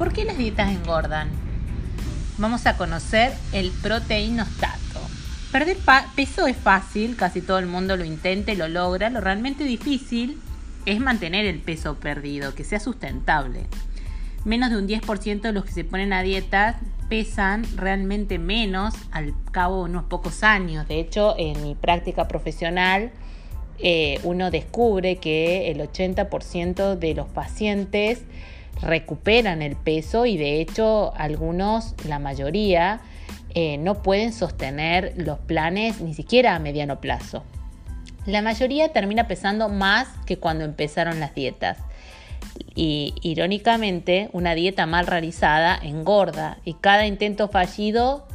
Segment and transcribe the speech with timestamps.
[0.00, 1.28] ¿Por qué las dietas engordan?
[2.38, 4.98] Vamos a conocer el proteinostato.
[5.52, 5.76] Perder
[6.16, 9.10] peso es fácil, casi todo el mundo lo intenta lo logra.
[9.10, 10.40] Lo realmente difícil
[10.86, 13.66] es mantener el peso perdido, que sea sustentable.
[14.46, 16.80] Menos de un 10% de los que se ponen a dieta
[17.10, 20.88] pesan realmente menos al cabo de unos pocos años.
[20.88, 23.12] De hecho, en mi práctica profesional,
[23.78, 28.22] eh, uno descubre que el 80% de los pacientes
[28.82, 33.00] recuperan el peso y de hecho algunos, la mayoría,
[33.54, 37.42] eh, no pueden sostener los planes ni siquiera a mediano plazo.
[38.26, 41.78] La mayoría termina pesando más que cuando empezaron las dietas.
[42.74, 48.26] Y irónicamente, una dieta mal realizada engorda y cada intento fallido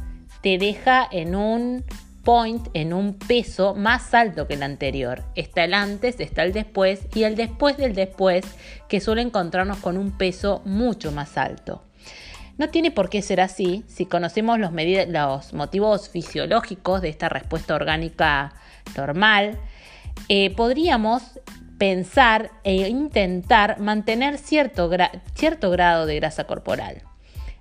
[0.42, 1.84] te deja en un
[2.26, 5.22] point en un peso más alto que el anterior.
[5.36, 8.44] Está el antes, está el después y el después del después
[8.88, 11.84] que suele encontrarnos con un peso mucho más alto.
[12.58, 14.72] No tiene por qué ser así si conocemos los,
[15.52, 18.54] motivos fisiológicos de esta respuesta orgánica
[18.96, 19.60] normal.
[20.28, 21.22] Eh, podríamos
[21.78, 24.90] pensar e intentar mantener cierto,
[25.34, 27.02] cierto grado de grasa corporal.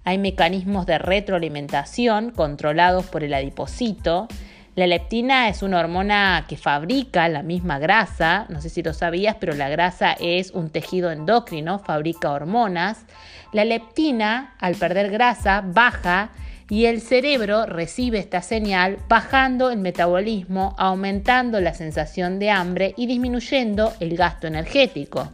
[0.06, 4.28] Hay mecanismos de retroalimentación controlados por el adipocito
[4.76, 9.38] la leptina es una hormona que fabrica la misma grasa, no sé si lo sabías,
[9.40, 13.06] pero la grasa es un tejido endocrino, fabrica hormonas.
[13.54, 16.32] La leptina, al perder grasa, baja
[16.70, 23.08] y el cerebro recibe esta señal bajando el metabolismo, aumentando la sensación de hambre y
[23.08, 25.32] disminuyendo el gasto energético.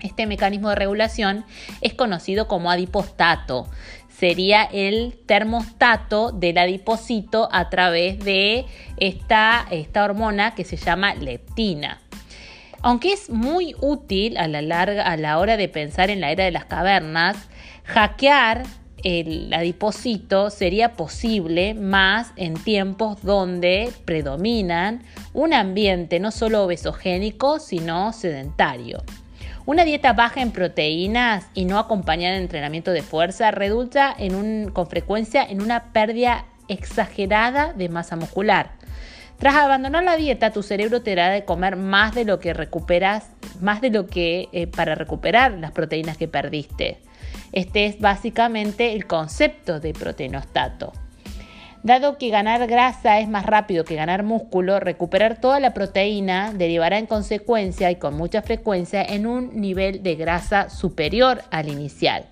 [0.00, 1.44] Este mecanismo de regulación
[1.82, 3.68] es conocido como adipostato
[4.18, 8.64] sería el termostato del adipocito a través de
[8.96, 12.00] esta, esta hormona que se llama leptina.
[12.82, 16.44] Aunque es muy útil a la, larga, a la hora de pensar en la era
[16.44, 17.36] de las cavernas,
[17.84, 18.64] hackear
[19.02, 25.02] el adipocito sería posible más en tiempos donde predominan
[25.34, 29.02] un ambiente no solo obesogénico, sino sedentario.
[29.66, 34.16] Una dieta baja en proteínas y no acompañada de entrenamiento de fuerza resulta
[34.72, 38.70] con frecuencia en una pérdida exagerada de masa muscular.
[39.40, 43.28] Tras abandonar la dieta, tu cerebro te dará de comer más de lo que recuperas,
[43.60, 47.00] más de lo que eh, para recuperar las proteínas que perdiste.
[47.50, 50.92] Este es básicamente el concepto de proteinostato.
[51.86, 56.98] Dado que ganar grasa es más rápido que ganar músculo, recuperar toda la proteína derivará
[56.98, 62.26] en consecuencia y con mucha frecuencia en un nivel de grasa superior al inicial.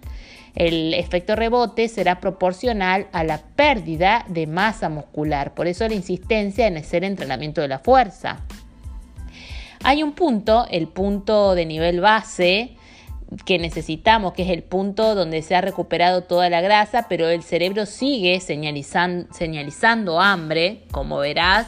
[0.56, 6.66] El efecto rebote será proporcional a la pérdida de masa muscular, por eso la insistencia
[6.66, 8.40] en hacer entrenamiento de la fuerza.
[9.84, 12.76] Hay un punto, el punto de nivel base,
[13.44, 17.42] que necesitamos, que es el punto donde se ha recuperado toda la grasa, pero el
[17.42, 21.66] cerebro sigue señalizando, hambre, como verás,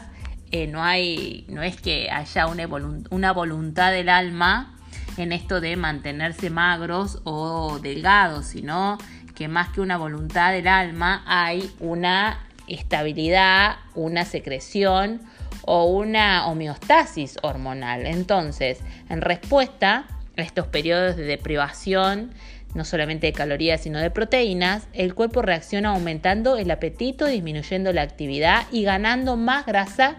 [0.52, 2.68] eh, no, hay, no es que haya una,
[3.10, 4.76] una voluntad del alma
[5.16, 8.98] en esto de mantenerse magros o delgados, sino
[9.34, 15.20] que más que una voluntad del alma hay una estabilidad, una secreción
[15.62, 18.06] o una homeostasis hormonal.
[18.06, 20.04] Entonces, en respuesta,
[20.36, 22.32] estos periodos de deprivación,
[22.74, 28.02] no solamente de calorías, sino de proteínas, el cuerpo reacciona aumentando el apetito, disminuyendo la
[28.02, 30.16] actividad y ganando más grasa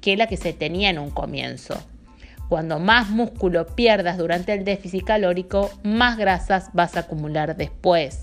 [0.00, 1.82] que la que se tenía en un comienzo.
[2.48, 8.20] Cuando más músculo pierdas durante el déficit calórico, más grasas vas a acumular después.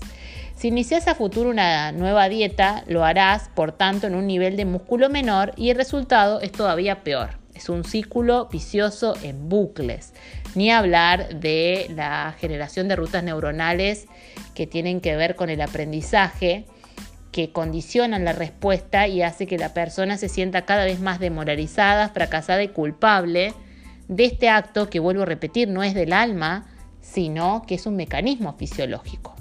[0.54, 4.64] Si inicias a futuro una nueva dieta, lo harás, por tanto, en un nivel de
[4.64, 7.38] músculo menor y el resultado es todavía peor.
[7.58, 10.14] Es un círculo vicioso en bucles.
[10.54, 14.06] Ni hablar de la generación de rutas neuronales
[14.54, 16.66] que tienen que ver con el aprendizaje,
[17.32, 22.10] que condicionan la respuesta y hace que la persona se sienta cada vez más demoralizada,
[22.10, 23.54] fracasada y culpable
[24.06, 26.68] de este acto que, vuelvo a repetir, no es del alma,
[27.00, 29.37] sino que es un mecanismo fisiológico.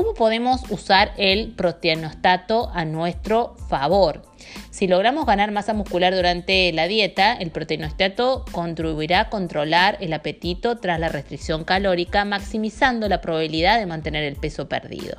[0.00, 4.22] ¿Cómo podemos usar el proteinostato a nuestro favor?
[4.70, 10.78] Si logramos ganar masa muscular durante la dieta, el proteinostato contribuirá a controlar el apetito
[10.78, 15.18] tras la restricción calórica, maximizando la probabilidad de mantener el peso perdido.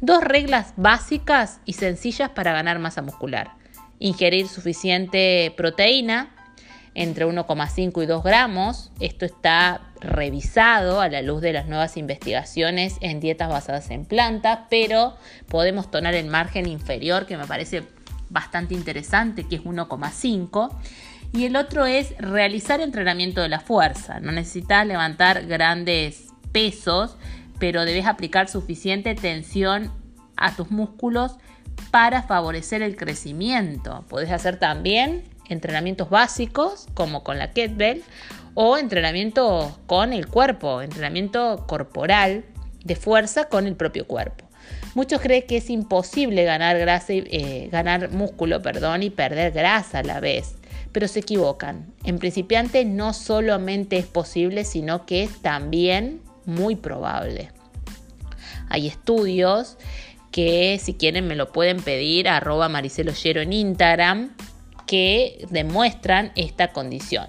[0.00, 3.52] Dos reglas básicas y sencillas para ganar masa muscular.
[4.00, 6.34] Ingerir suficiente proteína,
[6.98, 8.90] entre 1,5 y 2 gramos.
[8.98, 14.60] Esto está revisado a la luz de las nuevas investigaciones en dietas basadas en plantas,
[14.68, 15.16] pero
[15.46, 17.84] podemos tomar el margen inferior que me parece
[18.30, 20.76] bastante interesante, que es 1,5.
[21.32, 24.18] Y el otro es realizar entrenamiento de la fuerza.
[24.18, 27.16] No necesitas levantar grandes pesos,
[27.60, 29.92] pero debes aplicar suficiente tensión
[30.36, 31.36] a tus músculos
[31.92, 34.04] para favorecer el crecimiento.
[34.08, 38.02] Puedes hacer también entrenamientos básicos como con la kettlebell
[38.54, 42.44] o entrenamiento con el cuerpo, entrenamiento corporal
[42.84, 44.48] de fuerza con el propio cuerpo.
[44.94, 50.00] Muchos creen que es imposible ganar grasa y, eh, ganar músculo, perdón, y perder grasa
[50.00, 50.56] a la vez,
[50.92, 51.86] pero se equivocan.
[52.04, 57.52] En principiante no solamente es posible, sino que es también muy probable.
[58.70, 59.76] Hay estudios
[60.32, 64.34] que si quieren me lo pueden pedir arroba mariceloyero en Instagram
[64.88, 67.28] que demuestran esta condición.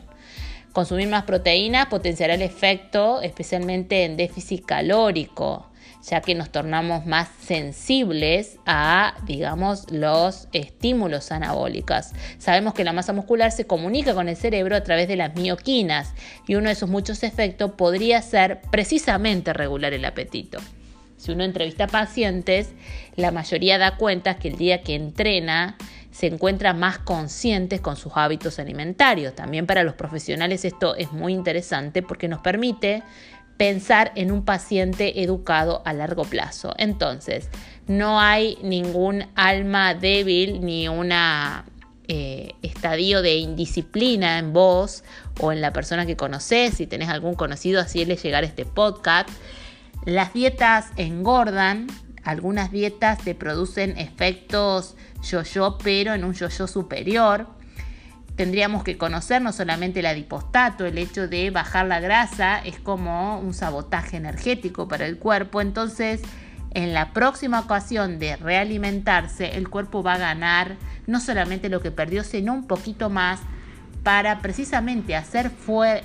[0.74, 5.68] Consumir más proteínas potenciará el efecto especialmente en déficit calórico,
[6.08, 12.12] ya que nos tornamos más sensibles a, digamos, los estímulos anabólicos.
[12.38, 16.14] Sabemos que la masa muscular se comunica con el cerebro a través de las mioquinas
[16.48, 20.60] y uno de sus muchos efectos podría ser precisamente regular el apetito.
[21.18, 22.70] Si uno entrevista a pacientes,
[23.18, 25.76] la mayoría da cuenta que el día que entrena
[26.12, 29.36] se encuentra más conscientes con sus hábitos alimentarios.
[29.36, 33.04] También para los profesionales esto es muy interesante porque nos permite
[33.58, 36.74] pensar en un paciente educado a largo plazo.
[36.78, 37.50] Entonces,
[37.88, 45.04] no hay ningún alma débil ni un eh, estadio de indisciplina en vos
[45.42, 49.30] o en la persona que conoces, si tenés algún conocido, así le llegar este podcast.
[50.06, 51.88] Las dietas engordan,
[52.30, 57.48] algunas dietas te producen efectos yo-yo, pero en un yo-yo superior.
[58.36, 63.40] Tendríamos que conocer no solamente el adipostato, el hecho de bajar la grasa es como
[63.40, 65.60] un sabotaje energético para el cuerpo.
[65.60, 66.22] Entonces,
[66.72, 70.78] en la próxima ocasión de realimentarse, el cuerpo va a ganar
[71.08, 73.40] no solamente lo que perdió, sino un poquito más
[74.04, 75.52] para precisamente hacer,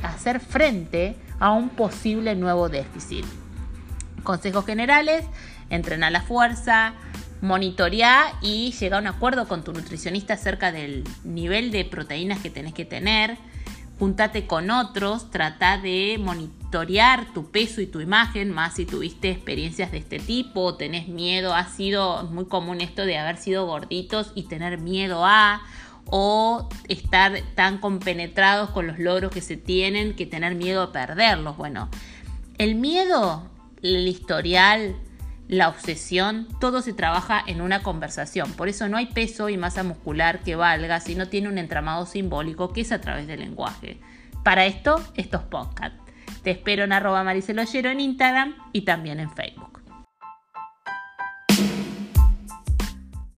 [0.02, 3.26] hacer frente a un posible nuevo déficit.
[4.22, 5.26] Consejos generales,
[5.74, 6.94] entrenar la fuerza,
[7.40, 12.50] monitorear y llegar a un acuerdo con tu nutricionista acerca del nivel de proteínas que
[12.50, 13.36] tenés que tener.
[13.98, 19.92] Juntate con otros, trata de monitorear tu peso y tu imagen, más si tuviste experiencias
[19.92, 24.44] de este tipo, tenés miedo, ha sido muy común esto de haber sido gorditos y
[24.44, 25.62] tener miedo a,
[26.06, 31.56] o estar tan compenetrados con los logros que se tienen que tener miedo a perderlos.
[31.56, 31.88] Bueno,
[32.58, 33.48] el miedo
[33.84, 34.96] el historial,
[35.48, 38.52] la obsesión, todo se trabaja en una conversación.
[38.52, 42.06] Por eso no hay peso y masa muscular que valga si no tiene un entramado
[42.06, 44.00] simbólico que es a través del lenguaje.
[44.42, 45.98] Para esto, estos podcasts.
[46.42, 49.73] Te espero en arroba mariceloyero en Instagram y también en Facebook.